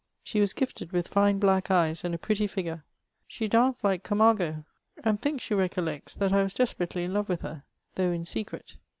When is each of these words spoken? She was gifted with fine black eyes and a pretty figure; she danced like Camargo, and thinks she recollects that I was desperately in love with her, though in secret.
She 0.23 0.39
was 0.41 0.53
gifted 0.53 0.93
with 0.93 1.09
fine 1.09 1.37
black 1.37 1.69
eyes 1.69 2.03
and 2.03 2.15
a 2.15 2.17
pretty 2.17 2.47
figure; 2.47 2.83
she 3.27 3.47
danced 3.47 3.83
like 3.83 4.01
Camargo, 4.01 4.65
and 5.03 5.21
thinks 5.21 5.43
she 5.43 5.53
recollects 5.53 6.15
that 6.15 6.33
I 6.33 6.41
was 6.41 6.55
desperately 6.55 7.03
in 7.03 7.13
love 7.13 7.29
with 7.29 7.41
her, 7.41 7.65
though 7.93 8.11
in 8.11 8.25
secret. 8.25 8.77